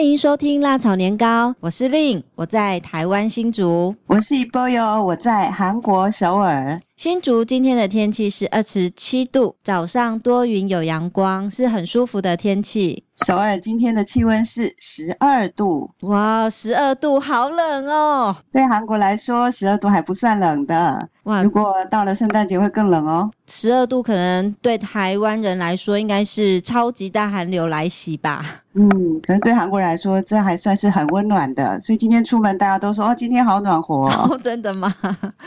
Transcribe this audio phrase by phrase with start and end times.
[0.00, 6.80] 欢迎收听辣炒年糕，我是令，我在台湾新竹；我是 Boyo，我在韩国首尔。
[7.00, 13.04] 新竹今天的天气是二十七度，早上多云有阳光，是很舒服的天气。
[13.24, 18.36] 首尔今天的气温是十二度，哇，十二度好冷哦！
[18.52, 21.08] 对韩国来说，十二度还不算冷的。
[21.24, 23.30] 哇，如果到了圣诞节会更冷哦。
[23.46, 28.62] 十二度可能对台湾人来说应该是超级大寒流来袭吧。
[28.72, 28.88] 嗯，
[29.26, 34.28] 可能对韩国人来说这还算是很温暖的，所以今天出门大家都说哦，今天好暖和哦。
[34.32, 34.94] 哦，真的吗？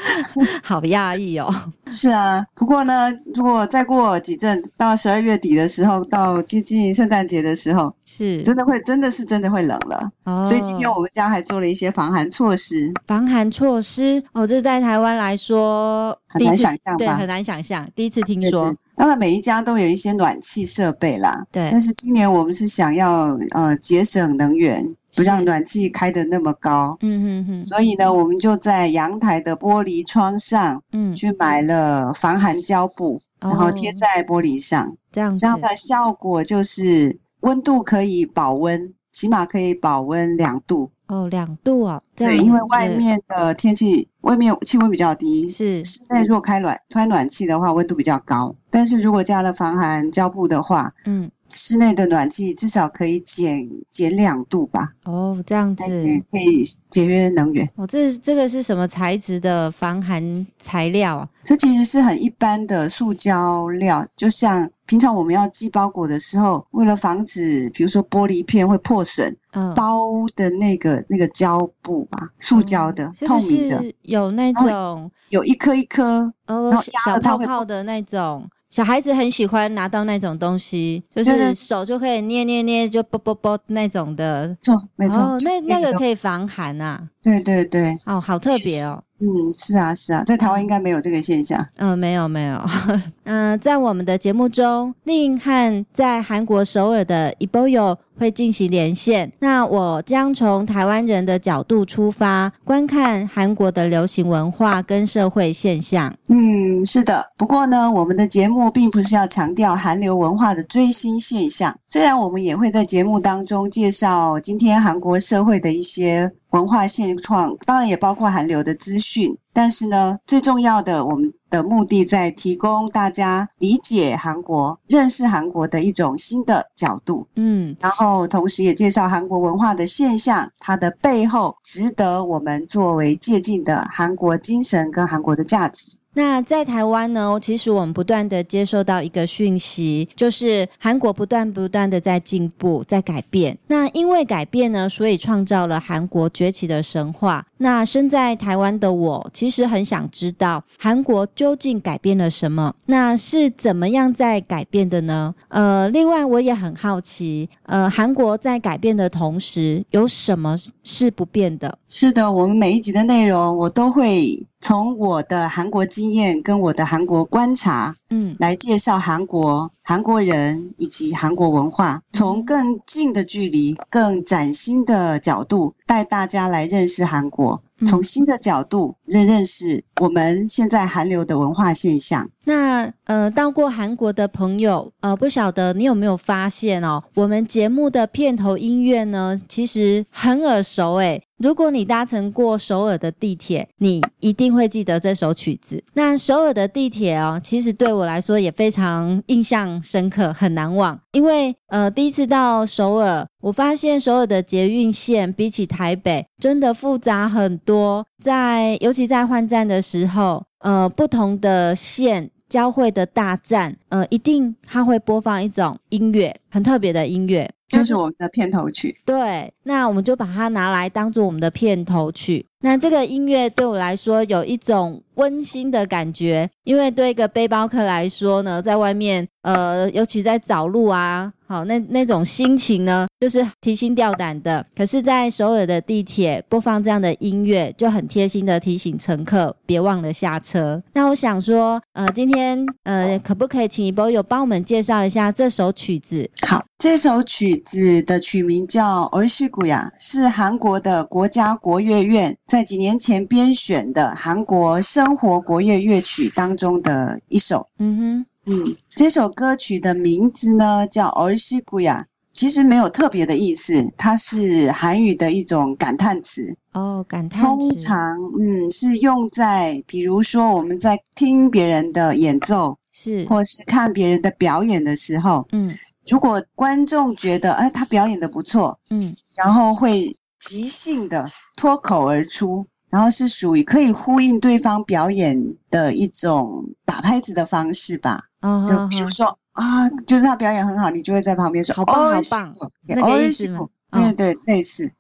[0.62, 1.43] 好压抑哦。
[1.88, 10.12] 是啊，不过呢，如果再过几阵到十二月底的时候，到接近圣诞节的时候，是真的会真的是真的会冷了。
[10.26, 12.92] 哦，所以今天我们家还做了一些防寒措施。
[13.08, 18.76] 防寒措施哦，这在台湾来说很难想象，对，很难想象，第一次听说。
[18.96, 21.44] 当然，每一家都有一些暖气设备啦。
[21.52, 21.68] 对。
[21.72, 26.98] 但是今年我们是想要呃节省能源，不让暖气开的那么高。
[27.02, 27.60] 嗯嗯嗯。
[27.60, 34.88] 所以呢，我们就在阳台的玻璃窗上，嗯，去买了防寒胶布，嗯、然后贴在玻璃上。
[34.88, 40.92] 哦、这样这样的效果就是温度可以保温，起码可以保温两度。
[41.08, 42.34] 哦，两度啊，这样。
[42.34, 48.56] 对，因为外面的天气，外面气温比较低，是室内如果开暖开暖气的话，温度比较高。
[48.72, 54.90] 但是如果加了防寒胶布的话，嗯，室内的暖气至少可以减减两度吧。
[55.04, 55.86] 哦，这样子
[56.32, 57.66] 可以节约能源。
[57.76, 61.30] 哦，这这个是什么材质的防寒材料啊？
[61.44, 70.02] 这其实是很一般的塑胶料，就像平常我们要寄包裹的时候，为了防止比如说玻璃片会破损，嗯，包
[70.36, 76.72] 的那个那个胶布吧，塑胶的，嗯，透明的，有那种有一颗一颗哦，
[77.04, 78.50] 小泡泡的那种。
[78.74, 84.58] 小孩子很喜欢拿到那种东西，就是手就可以捏捏捏，就啵啵啵那种的。
[84.64, 85.22] 错，没错。
[85.22, 87.08] 哦，那那个可以防寒啊。
[87.24, 87.98] 对对对。
[88.06, 89.02] 哦，好特别哦。
[89.20, 91.66] 嗯，是啊是啊，在台湾应该没有这个现象。
[91.78, 92.58] 嗯，没有没有。
[93.24, 99.32] 嗯、呃，在我们的节目中，令和在韩国首尔的 Eboyo 会进行连线。
[99.40, 106.14] 那我将从台湾人的角度出发，观看韩国的流行文化跟社会现象。
[106.28, 107.26] 嗯，是的。
[107.38, 116.30] 不过呢，我们的节目并不是要强调韩流文化的最新现象，虽然我们也会在节目当中介绍今天韩国社会的一些。
[116.54, 127.28] 文化现状当然也包括韩流的资讯，但是呢，最重要的，我们的目的在提供大家理解韩国、认识韩国的一种新的角度。
[127.36, 135.98] 嗯，然后同时也介绍韩国文化的现象，它的背后值得我们作为借鉴的韩国精神跟韩国的价值。
[136.14, 143.58] 那在台湾呢，其实我们不断的接受到一个讯息，就是韩国不断不断的在进步，在改变。
[143.68, 147.46] 那因为改变呢，所以创造了韩国崛起的神话。
[147.58, 152.74] 那身在台湾的我，其实很想知道韩国究竟改变了什么？
[152.86, 155.34] 那是怎么样在改变的呢？
[155.48, 161.78] 呃，另外我也很好奇，呃，韩国在改变的同时，有什么是不变的？
[161.88, 164.46] 是的，我们每一集的内容，我都会。
[164.64, 177.62] 从我的韩国经验跟我的韩国观察，嗯，来介绍韩国、韩国人以及韩国文化，从更近的距离、更崭新的角度带大家来认识韩国。
[177.86, 182.30] 从新的角度认认识我们现在韩流的文化现象。
[182.46, 191.24] 那呃，到过韩国的朋友，呃，不晓得你有没有发现哦，我们节目的片头音乐呢，其实很耳熟诶。
[191.38, 195.82] 如果你搭乘过首尔的地铁，你一定会记得这首曲子。
[195.94, 201.00] 那首尔的地铁哦，其实对我来说也非常印象深刻，很难忘。
[201.12, 207.73] 因为呃，第一次到首尔，我发现首尔的捷运线比起台北真的复杂很多。
[208.22, 218.96] 在尤其在换站的时候，呃，不同的线交汇的大站，呃，一定它会播放一种音乐，很特别的音乐，就是我们的片头曲。
[219.06, 222.46] 对，那我们就把它拿来当做我们的片头曲。
[222.60, 234.66] 那这个音乐对我来说有一种温馨的感觉，因为对一个背包客来说呢，在外面，呃，尤其在找路啊，好，那那种心情呢，就是提心吊胆的。
[234.76, 240.82] 可是，在首尔的地铁播放这样的音乐，就很贴心的提醒乘客别忘了下车。
[240.94, 246.28] 那我想说，呃，今天，呃，可不可以请 Eboyo 帮我们介绍一下这首曲子？
[246.42, 252.36] 好，这首曲子的曲名叫《儿时谷呀》，是韩国的国家国乐院。
[252.48, 266.58] 在几年前编选的韩国生活国乐乐曲当中的一首，嗯哼，嗯，这首歌曲的名字呢叫《儿西古呀》，其实没有特别的意思，它是韩语的一种感叹词。
[266.74, 267.46] 哦，感叹词。
[267.46, 267.98] 通常，
[268.40, 275.74] 嗯，是用在比如说我们在听别人的演奏，是，或是看别人的表演的时候，嗯，
[276.10, 282.68] 如果观众觉得，哎，他表演的不错，嗯，然后会即兴的脱口而出。
[282.94, 288.26] 然后是属于可以呼应对方表演的一种打拍子的方式吧。
[288.42, 292.54] 哦，就比如说啊，就是他表演很好，你就会在旁边说：“好棒，好棒。”
[292.88, 293.68] 那个意思吗？
[293.90, 294.92] 对对，类似。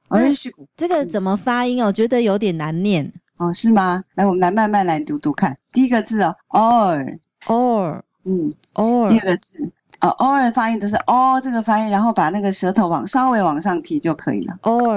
[0.75, 1.85] 这个怎么发音？
[1.85, 3.13] 我觉得有点难念。
[3.37, 4.03] 哦，是吗？
[4.15, 5.55] 来，我们来慢慢来读读看。
[5.71, 9.07] 第一个字哦，or，or，嗯，or。
[9.07, 9.71] 第二个字。
[10.00, 14.56] 哦，or 发音都是哦，这个发音，然后把那个舌头往稍微往上提就可以了。
[14.62, 14.96] or，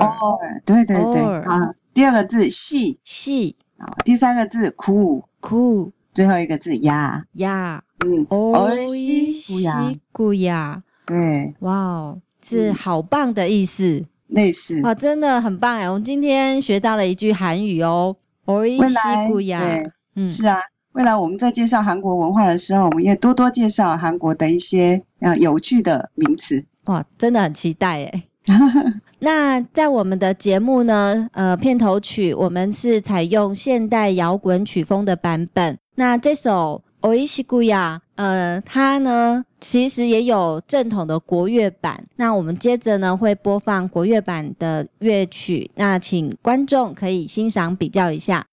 [0.63, 18.15] 对对对，啊，第二个字细细，啊，第三个字酷酷，最后一个字呀呀，嗯，おいしくや，对，哇哦，是好棒的意思，类似，哇，真的很棒哎，我们今天学到了一句韩语哦，
[18.45, 18.93] おいし
[19.27, 20.59] くや，嗯，是啊。
[20.95, 26.63] 未来我们在介绍韩国文化的时候，我们也多多介绍韩国的一些呃有趣的名词。
[26.85, 28.23] 哇，真的很期待诶
[29.19, 35.77] 那在我们的节目呢，呃，片头曲我们是采用现代摇滚曲风的版本。
[35.95, 42.03] 那这首《おいしくや》呃，它呢其实也有正统的国乐版。
[42.15, 48.45] 那我们接着呢会播放国乐版的乐曲，那请观众可以欣赏比较一下。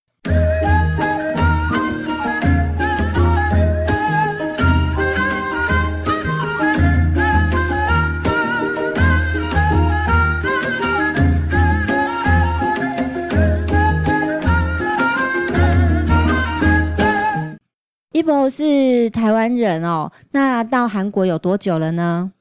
[18.49, 22.31] 是台湾人哦，那到韩国有多久了呢？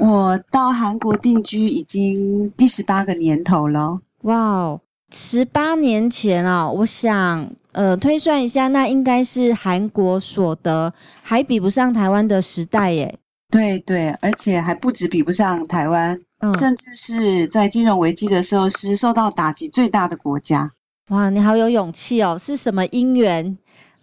[0.00, 4.00] 我到韩国定居已经第十八个年头了。
[4.22, 4.80] 哇哦，
[5.12, 10.92] 十八年前哦，我想呃推算一下，那应该是韩国所得
[11.22, 13.18] 还比不上台湾的时代耶。
[13.50, 20.72] 对对，而且还不止比不上台湾，嗯，甚至是在金融危机的时候是受到打击最大的国家。
[21.08, 22.36] 哇，你好有勇气哦！
[22.38, 23.56] 是什么因缘？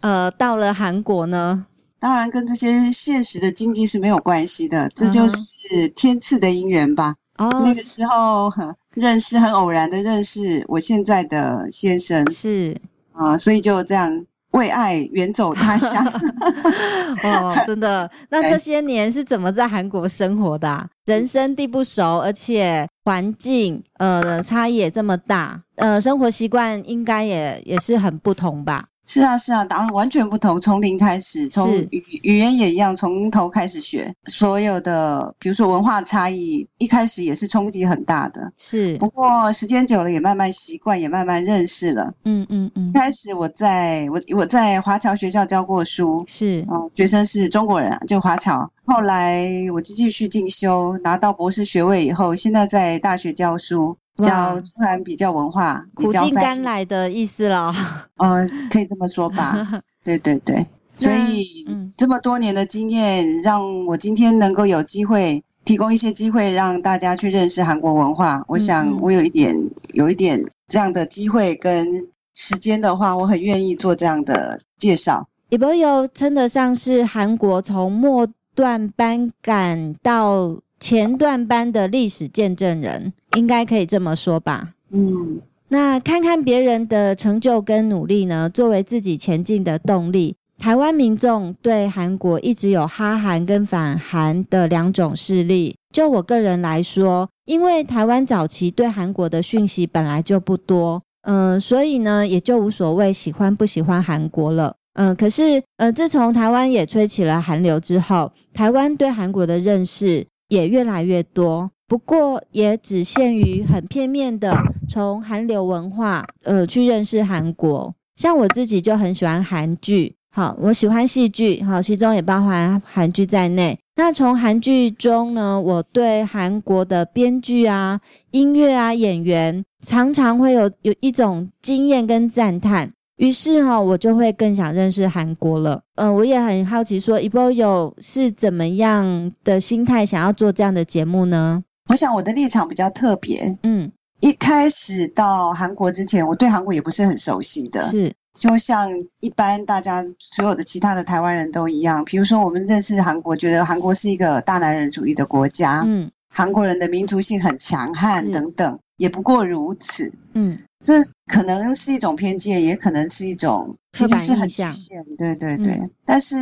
[0.06, 1.66] 呃，到了韩国呢，
[2.00, 7.16] 当然跟这些现实的经济是没有关系的，这就是天赐的姻缘吧。
[7.40, 12.80] 哦，那个时候很认识，很偶然的认识我现在的先生，是
[13.14, 16.06] 啊，呃，所以就这样为爱远走他乡。
[17.24, 18.08] 哦，真的？
[18.30, 20.88] 那这些年是怎么在韩国生活的啊？
[21.06, 28.86] 人生地不熟，而且环境呃差异也这么大，呃，生活习惯应该也也是很不同吧？
[29.06, 30.60] 是啊，是啊，答案完全不同。
[30.60, 34.14] 从零开始，从语语言也一样，从头开始学。
[34.26, 38.52] 所有的，比如说文化差异，一开始也是冲击很大的。
[38.58, 42.12] 是，不过时间久了，也慢慢习惯，也慢慢认识了。
[42.24, 42.92] 嗯嗯嗯。
[42.94, 48.70] 开始我在我我在华侨学校教过书，是，嗯，学生是中国人啊，就华侨。
[48.86, 53.98] 后来我就继续进修，拿到博士学位以后，现在在大学教书。
[54.18, 57.74] 教中韩比较文化，苦尽甘来的意思了。
[58.18, 59.82] 呃，可以这么说吧。
[60.04, 68.44] 对 对对，所以、嗯、这么多年的经验，让我今天能够有机会提供一些机会，让大家去认识韩国文化。
[68.48, 75.28] 我想我有一点、嗯、有一点这样的机会跟时间的话，我很愿意做这样的介绍。
[75.50, 84.76] 也不有称得上是韩国从末段班赶到前段班的历史见证人，应该可以这么说吧？
[84.92, 90.36] 嗯，那看看别人的成就跟努力呢，作为自己前进的动力。
[90.60, 95.76] 台湾民众对韩国一直有哈韩跟反韩的两种势力。
[95.92, 104.76] 就我个人来说，因为台湾早期对韩国的讯息本来就不多，嗯、呃，所以呢，也就无所谓喜欢不喜欢韩国了。
[104.94, 110.24] 嗯、呃，可是呃，自从台湾也吹起了韩流之后，台湾对韩国的认识。
[110.50, 114.58] 也越来越多，不过也只限于很片面的
[114.90, 117.94] 从韩流文化呃去认识韩国。
[118.16, 123.78] 像我自己就很喜欢韩剧，好，我喜欢戏剧，好，其中也包含韩剧在内。
[123.98, 128.00] 那从韩剧中呢，我对韩国的编剧啊、
[128.32, 132.92] 音乐啊、演员，常常会有有一种惊艳跟赞叹。
[133.18, 135.82] 于是哈，我就会更想认识韩国了。
[135.96, 141.64] 嗯、呃，我也很好奇，说 Eboyo 是怎么样的心态想要做这样的节目呢？
[141.90, 143.58] 我想我的立场比较特别。
[143.64, 147.82] 嗯，一开始到韩国之前，我对韩国也不是很熟悉的。
[147.84, 152.04] 是，就像一般大家所有的其他的台湾人都一样。
[152.04, 155.84] 比如说，我们认识韩国，觉得韩国是一个大男人主义的国家。
[155.86, 156.10] 嗯。
[156.28, 160.12] 韩国人的民族性很强悍等等，也不过如此。
[160.34, 165.04] 嗯，这可能是一种偏见，也可能是一种其实是很局限。
[165.18, 166.38] 对对对，嗯、但是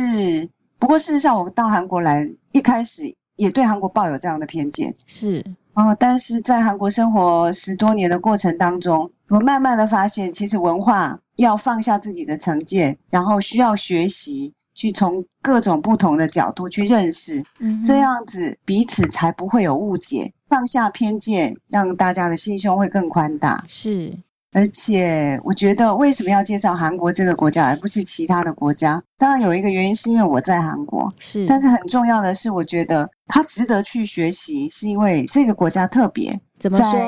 [0.78, 4.94] 不过事实上，我到韩国来一开始也对韩国抱有这样的偏见。
[5.06, 14.52] 是哦，但是在韩国生活十多年的过程当中，我慢慢的发现，其实文化要放下自己的成见，然后需要学习。
[14.76, 23.64] 去从各种不同的角度去认识，嗯，这样子彼此才不会有误解，放下偏见，让大家的心胸会更宽大。
[23.68, 24.18] 是，
[24.54, 29.02] 而且我觉得为什么要介绍韩国这个国家，而不是其他的国家？
[29.18, 36.40] 当然有一个原因是因为我在韩国，是，但是很重要的是，我觉得它值得去学习，是因为这个国家特别。
[36.60, 36.84] 怎么说？
[36.92, 37.04] 在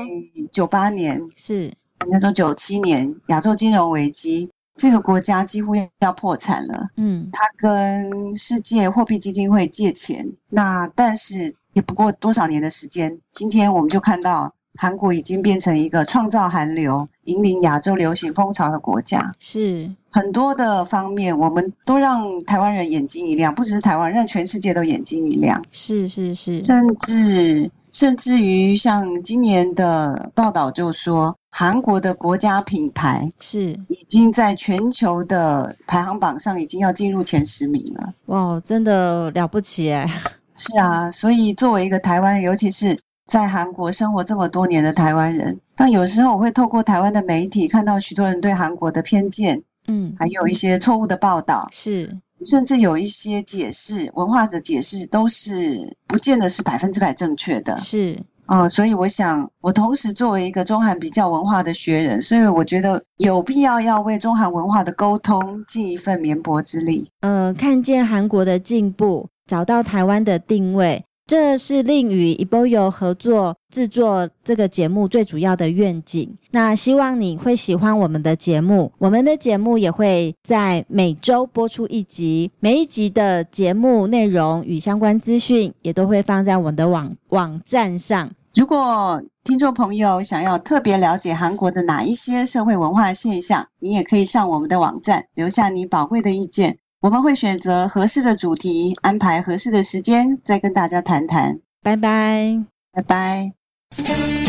[0.53, 1.73] 九八年是，
[2.11, 4.50] 那时候九七年亚洲金融危机。
[4.76, 31.37] 这个国家几乎要破产了，嗯，他跟世界货币基金会借钱，那但是也不过多少年的时间，今天我们就看到韩国已经变成一个创造韩流、引领亚洲流行风潮的国家，是很多的方面，我们都让台湾人眼睛一亮，不只是台湾，让全世界都眼睛一亮，是是是，甚至甚至于像今年的报道就说。
[31.59, 38.12] 韩国的国家品牌是已经在全球的排行榜上已经要进入前十名了。
[38.26, 40.06] 哇，真的了不起哎！
[40.54, 52.16] 是啊，所以作为一个台湾人，尤其是在韩国生活这么多年的台湾人，但有时候我会透过台湾的媒体看到许多人对韩国的偏见，嗯，还有一些错误的报道，是，
[52.50, 58.18] 甚至有一些解释，文化的解释都是不见得是百分之百正确的，是。
[58.47, 67.11] 哦，所以我想，我同时作为一个中韩比较文化的学人，所以我觉得有必要要为中韩文化的沟通尽一份绵薄之力。
[67.23, 76.37] 呃，看见韩国的进步，找到台湾的定位，这是令与 EBOYO 合作制作这个节目最主要的愿景。
[76.52, 88.30] 那希望你会喜欢我们的节目，我们的节目也会在每周播出一集，每一集的节目内容与相关资讯也都会放在我们的网网站上。
[88.54, 101.61] 如果听众朋友想要特别了解韩国的哪一些社会文化现象，你也可以上我们的网站留下你宝贵的意见，我们会选择合适的主题，安排合适的时间再跟大家谈谈。
[101.81, 104.46] 拜拜，拜拜。